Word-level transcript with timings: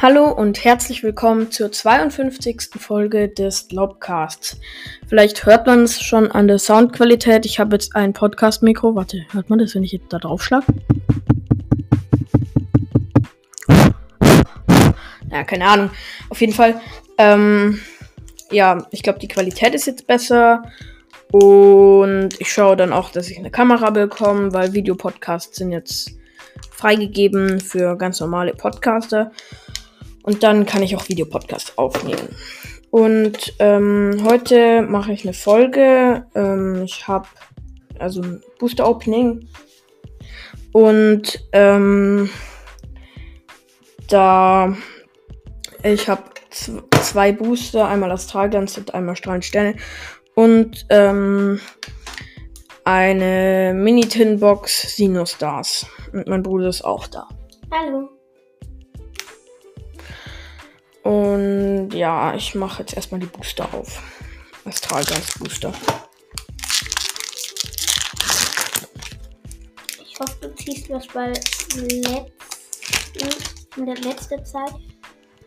Hallo 0.00 0.30
und 0.30 0.62
herzlich 0.62 1.02
willkommen 1.02 1.50
zur 1.50 1.72
52. 1.72 2.68
Folge 2.78 3.28
des 3.28 3.72
Lobcasts. 3.72 4.60
Vielleicht 5.08 5.44
hört 5.44 5.66
man 5.66 5.82
es 5.82 6.00
schon 6.00 6.30
an 6.30 6.46
der 6.46 6.60
Soundqualität. 6.60 7.44
Ich 7.44 7.58
habe 7.58 7.74
jetzt 7.74 7.96
ein 7.96 8.12
Podcast-Mikro. 8.12 8.94
Warte, 8.94 9.26
hört 9.32 9.50
man 9.50 9.58
das, 9.58 9.74
wenn 9.74 9.82
ich 9.82 9.90
jetzt 9.90 10.12
da 10.12 10.20
drauf 10.20 10.44
schlage? 10.44 10.66
Ja, 15.32 15.42
keine 15.42 15.66
Ahnung. 15.66 15.90
Auf 16.28 16.40
jeden 16.40 16.52
Fall, 16.52 16.80
ähm, 17.18 17.80
ja, 18.52 18.86
ich 18.92 19.02
glaube, 19.02 19.18
die 19.18 19.26
Qualität 19.26 19.74
ist 19.74 19.88
jetzt 19.88 20.06
besser. 20.06 20.62
Und 21.32 22.28
ich 22.38 22.52
schaue 22.52 22.76
dann 22.76 22.92
auch, 22.92 23.10
dass 23.10 23.30
ich 23.30 23.38
eine 23.38 23.50
Kamera 23.50 23.90
bekomme, 23.90 24.52
weil 24.52 24.72
Videopodcasts 24.74 25.56
sind 25.56 25.72
jetzt 25.72 26.12
freigegeben 26.70 27.58
für 27.58 27.96
ganz 27.96 28.20
normale 28.20 28.54
Podcaster. 28.54 29.32
Und 30.28 30.42
dann 30.42 30.66
kann 30.66 30.82
ich 30.82 30.94
auch 30.94 31.08
Videopodcasts 31.08 31.78
aufnehmen. 31.78 32.36
Und 32.90 33.54
ähm, 33.60 34.20
heute 34.24 34.82
mache 34.82 35.10
ich 35.10 35.24
eine 35.24 35.32
Folge. 35.32 36.26
Ähm, 36.34 36.82
ich 36.84 37.08
habe 37.08 37.26
also 37.98 38.20
ein 38.20 38.42
Booster 38.58 38.86
Opening. 38.86 39.48
Und 40.72 41.42
ähm, 41.52 42.28
da 44.10 44.76
ich 45.82 46.10
habe 46.10 46.24
zwei 47.00 47.32
Booster, 47.32 47.88
einmal 47.88 48.10
Astralglanz 48.10 48.76
und 48.76 48.92
einmal 48.92 49.16
Strahlend 49.16 49.46
Sterne. 49.46 49.76
Und 50.34 50.84
ähm, 50.90 51.58
eine 52.84 53.72
Mini-Tin-Box 53.74 54.94
Sinostars. 54.94 55.86
Und 56.12 56.28
mein 56.28 56.42
Bruder 56.42 56.68
ist 56.68 56.84
auch 56.84 57.06
da. 57.06 57.26
Hallo. 57.72 58.17
Und 61.08 61.94
ja, 61.94 62.34
ich 62.34 62.54
mache 62.54 62.82
jetzt 62.82 62.92
erstmal 62.94 63.18
die 63.18 63.26
Booster 63.26 63.66
auf. 63.72 64.02
Astralgeist 64.66 65.38
Booster. 65.38 65.72
Ich 70.04 70.20
hoffe, 70.20 70.36
du 70.42 70.54
ziehst 70.56 70.90
was, 70.90 71.06
weil 71.14 71.32
letzten, 71.76 72.26
in 73.78 73.86
der 73.86 73.94
letzten 73.96 74.44
Zeit 74.44 74.74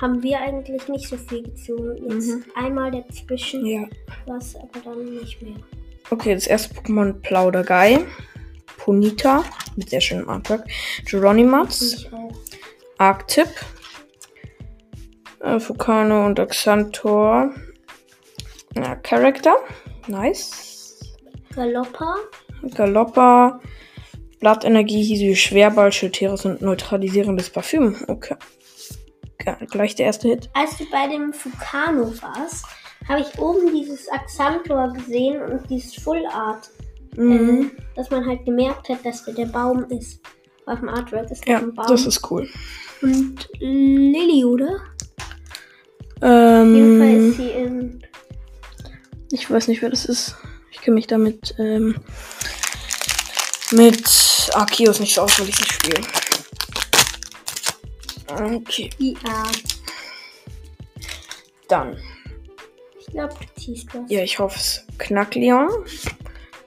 haben 0.00 0.22
wir 0.22 0.40
eigentlich 0.40 0.88
nicht 0.88 1.06
so 1.06 1.18
viel 1.18 1.42
gezogen. 1.42 1.98
Jetzt 2.10 2.28
Mhm. 2.28 2.44
einmal 2.54 2.90
dazwischen 2.90 3.66
Ja. 3.66 3.84
was, 4.24 4.56
aber 4.56 4.80
dann 4.82 5.04
nicht 5.04 5.42
mehr. 5.42 5.56
Okay, 6.08 6.32
das 6.34 6.46
erste 6.46 6.72
Pokémon 6.74 7.12
Plauderguy. 7.20 8.06
Ponita 8.78 9.44
mit 9.76 9.90
sehr 9.90 10.00
schönem 10.00 10.30
Artwork. 10.30 10.64
Geronimatz. 11.04 12.06
Arctip. 12.96 13.48
Äh, 15.42 15.58
Fukano 15.60 16.26
und 16.26 16.38
Axantor. 16.40 17.50
Ja, 18.76 18.96
Character. 18.96 19.56
Nice. 20.06 21.00
Galoppa, 21.54 22.14
Galoppa. 22.74 23.60
Blattenergie, 24.40 25.02
Hisui, 25.04 25.36
Schwerball, 25.36 25.92
Schilteris 25.92 26.44
und 26.44 26.62
neutralisierendes 26.62 27.50
Parfüm. 27.50 27.94
Okay. 28.08 28.34
Ge- 29.38 29.54
Gleich 29.70 29.94
der 29.94 30.06
erste 30.06 30.28
Hit. 30.28 30.50
als 30.54 30.76
du 30.78 30.84
bei 30.90 31.06
dem 31.08 31.32
Fukano 31.32 32.12
warst, 32.22 32.64
habe 33.08 33.20
ich 33.20 33.38
oben 33.38 33.72
dieses 33.72 34.08
Axantor 34.10 34.92
gesehen 34.94 35.42
und 35.42 35.68
dieses 35.70 35.94
Full 36.02 36.24
Art, 36.32 36.70
Mhm. 37.16 37.70
äh, 37.76 37.82
dass 37.96 38.10
man 38.10 38.26
halt 38.26 38.44
gemerkt 38.44 38.88
hat, 38.88 39.04
dass 39.04 39.24
der, 39.24 39.34
der 39.34 39.46
Baum 39.46 39.84
ist. 39.90 40.20
Auf 40.66 40.78
dem 40.80 40.88
Artwork 40.88 41.30
ist 41.30 41.46
Ja, 41.46 41.54
das 41.58 41.62
ein 41.64 41.74
Baum. 41.74 41.86
das 41.88 42.06
ist 42.06 42.30
cool. 42.30 42.48
und 43.02 43.48
Lilly, 43.60 44.44
oder? 44.44 44.80
Ähm, 46.22 48.00
ich 49.30 49.50
weiß 49.50 49.68
nicht, 49.68 49.82
wer 49.82 49.90
das 49.90 50.04
ist. 50.04 50.36
Ich 50.70 50.80
kenne 50.80 50.94
mich 50.94 51.06
damit 51.06 51.54
ähm, 51.58 51.96
mit 53.72 54.50
Arceus 54.54 55.00
nicht 55.00 55.14
so 55.14 55.22
aus, 55.22 55.40
weil 55.40 55.48
ich 55.48 55.58
nicht 55.58 55.72
spiele. 55.72 56.00
Okay, 58.28 58.90
IA. 58.98 59.44
dann. 61.68 61.96
Ich 62.98 63.06
glaube, 63.06 63.34
du 63.34 63.60
ziehst 63.60 63.88
was. 63.92 64.10
Ja, 64.10 64.22
ich 64.22 64.38
hoffe 64.38 64.58
es. 64.58 64.86
Knackleon, 64.98 65.68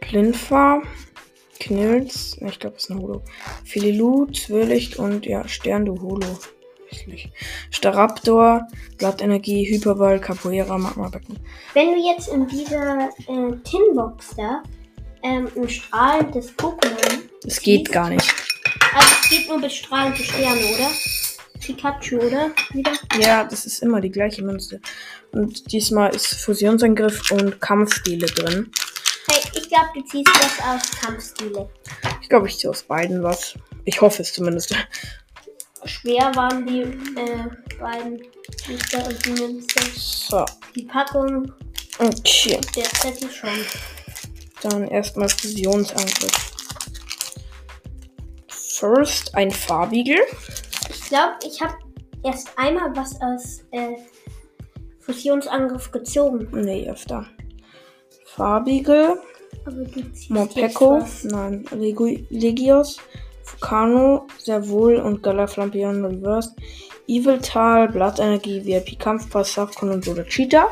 Plinfa, 0.00 0.82
Knilz, 1.60 2.36
ne, 2.40 2.50
ich 2.50 2.58
glaube, 2.58 2.76
es 2.76 2.84
ist 2.84 2.90
ein 2.90 3.00
Holo. 3.00 3.22
Fililu, 3.64 4.26
Zwirlicht 4.26 4.96
und 4.98 5.24
ja, 5.26 5.46
Stern 5.48 5.86
du 5.86 6.00
Holo. 6.00 6.38
Hässlich. 6.94 7.30
Staraptor, 7.70 8.68
Blattenergie, 8.98 9.64
Hyperball, 9.64 10.20
Capoeira, 10.20 10.78
Magmabecken. 10.78 11.38
Wenn 11.74 11.92
du 11.92 12.00
jetzt 12.00 12.28
in 12.28 12.46
dieser 12.46 13.08
äh, 13.26 13.56
Tinbox 13.64 14.36
da 14.36 14.62
ähm, 15.22 15.48
ein 15.56 15.68
strahlendes 15.68 16.56
Pokémon. 16.56 17.22
Es 17.46 17.60
geht 17.60 17.90
gar 17.90 18.10
nicht. 18.10 18.32
Also 18.94 19.08
es 19.22 19.28
geht 19.30 19.48
nur 19.48 19.60
bis 19.60 19.74
strahlende 19.74 20.22
Sterne, 20.22 20.60
oder? 20.60 20.90
Pikachu, 21.60 22.18
oder? 22.18 22.50
Wieder? 22.72 22.92
Ja, 23.18 23.44
das 23.44 23.64
ist 23.64 23.82
immer 23.82 24.00
die 24.00 24.10
gleiche 24.10 24.42
Münze. 24.42 24.80
Und 25.32 25.72
diesmal 25.72 26.14
ist 26.14 26.26
Fusionsangriff 26.26 27.30
und 27.32 27.60
Kampfstile 27.60 28.26
drin. 28.26 28.70
Hey, 29.30 29.40
ich 29.54 29.68
glaube, 29.68 29.88
du 29.94 30.04
ziehst 30.04 30.28
was 30.28 30.60
aus 30.60 31.00
Kampfstile. 31.00 31.68
Ich 32.20 32.28
glaube, 32.28 32.46
ich 32.46 32.58
ziehe 32.58 32.70
aus 32.70 32.82
beiden 32.82 33.22
was. 33.22 33.54
Ich 33.84 34.00
hoffe 34.00 34.22
es 34.22 34.32
zumindest. 34.32 34.76
Schwer 35.84 36.34
waren 36.34 36.66
die 36.66 36.80
äh, 36.82 37.48
beiden 37.78 38.22
Booster 38.66 39.06
und 39.06 39.26
die 39.26 39.30
Münze. 39.42 39.80
So, 39.96 40.44
Die 40.74 40.84
Packung, 40.84 41.52
okay. 41.98 42.58
der 42.76 42.84
Zettel 42.84 43.30
schon. 43.30 43.50
Dann 44.62 44.88
erstmal 44.88 45.28
Fusionsangriff. 45.28 46.52
First 48.48 49.34
ein 49.34 49.50
Farbigel. 49.50 50.18
Ich 50.88 51.02
glaube, 51.08 51.34
ich 51.46 51.60
habe 51.60 51.74
erst 52.24 52.48
einmal 52.56 52.94
was 52.96 53.20
aus 53.20 53.60
äh, 53.70 53.96
Fusionsangriff 55.00 55.90
gezogen. 55.90 56.48
Nee, 56.52 56.88
öfter. 56.88 57.26
Farbigel. 58.26 59.18
Was. 59.66 61.24
Nein. 61.24 61.64
Legu- 61.70 62.26
Legios. 62.30 62.98
Fukano. 63.44 64.26
Servol 64.38 64.96
und 64.96 65.22
Galaflampion 65.22 66.04
Reverse. 66.04 66.54
Eviltal. 67.06 67.88
Blattenergie. 67.88 68.64
VIP 68.64 68.98
Kampfpass. 68.98 69.54
Safkon 69.54 69.90
und 69.90 70.04
Soda 70.04 70.24
Cheetah. 70.24 70.68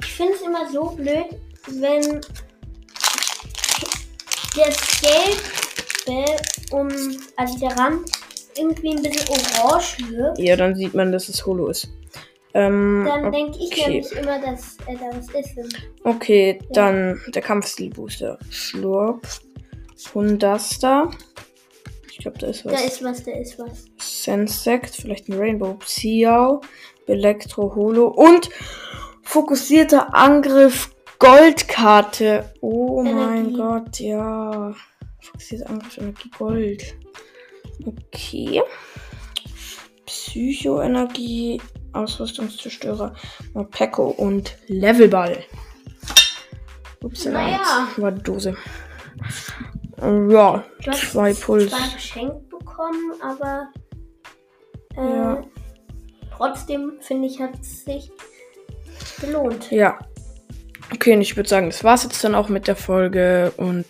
Ich 0.00 0.12
finde 0.12 0.34
es 0.34 0.42
immer 0.42 0.70
so 0.70 0.90
blöd, 0.90 1.26
wenn 1.68 2.20
das 4.56 5.00
Gelbe 5.00 6.36
um, 6.72 6.88
also 7.36 7.58
der 7.58 7.76
Rand 7.78 8.10
irgendwie 8.56 8.96
ein 8.96 9.02
bisschen 9.02 9.28
orange 9.62 9.98
wird. 10.10 10.38
Ja, 10.38 10.56
dann 10.56 10.74
sieht 10.74 10.94
man, 10.94 11.12
dass 11.12 11.28
es 11.28 11.44
Holo 11.46 11.68
ist. 11.68 11.88
Ähm, 12.52 13.04
Dann 13.06 13.30
denke 13.30 13.58
ich 13.58 13.70
okay. 13.70 13.90
nämlich 13.90 14.12
immer, 14.12 14.40
dass 14.40 14.76
äh, 14.86 14.96
da 14.96 15.16
was 15.16 15.28
ist. 15.28 15.76
Okay, 16.02 16.58
dann 16.70 17.20
der 17.28 17.42
Kampfstil-Booster. 17.42 18.38
Schlurp. 18.50 19.24
Hundaster. 20.14 21.10
Ich 22.20 22.24
glaube, 22.24 22.38
da 22.38 22.48
ist 22.48 22.66
was. 22.66 22.72
Da 22.74 22.80
ist 22.80 23.02
was, 23.02 23.24
da 23.24 23.32
ist 23.32 23.58
was. 23.58 23.86
Sensect, 23.96 24.94
vielleicht 24.94 25.30
ein 25.30 25.38
Rainbow. 25.38 25.78
Xiao. 25.78 26.60
Elektro 27.06 27.74
Holo. 27.74 28.08
Und 28.08 28.50
fokussierter 29.22 30.14
Angriff 30.14 30.94
Goldkarte. 31.18 32.52
Oh 32.60 33.02
mein 33.02 33.54
Energie. 33.54 33.56
Gott, 33.56 34.00
ja. 34.00 34.74
Fokussierter 35.22 35.70
Angriff 35.70 35.96
Energie 35.96 36.30
Gold. 36.36 36.94
Okay. 37.86 38.60
Psychoenergie, 40.04 41.58
Ausrüstungszerstörer, 41.94 43.14
Morpeko 43.54 44.08
und 44.08 44.58
Levelball. 44.66 45.38
Ups, 47.02 47.24
Naja. 47.24 47.88
war 47.96 48.12
die 48.12 48.22
Dose. 48.22 48.54
Ja, 50.02 50.64
Du 50.84 50.90
zwei 50.92 51.34
Puls. 51.34 51.70
zwar 51.70 51.88
geschenkt 51.94 52.48
bekommen, 52.48 53.12
aber 53.22 53.68
äh, 54.96 55.00
Ja. 55.16 55.44
trotzdem 56.36 56.94
finde 57.00 57.26
ich, 57.28 57.40
hat 57.40 57.58
es 57.60 57.84
sich 57.84 58.10
gelohnt. 59.20 59.70
Ja. 59.70 59.98
Okay, 60.92 61.14
und 61.14 61.20
ich 61.20 61.36
würde 61.36 61.48
sagen, 61.48 61.66
das 61.66 61.84
war's 61.84 62.02
jetzt 62.04 62.22
dann 62.24 62.34
auch 62.34 62.48
mit 62.48 62.66
der 62.66 62.76
Folge 62.76 63.52
und 63.56 63.84